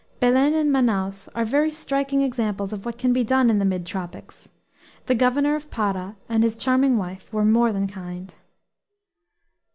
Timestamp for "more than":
7.45-7.85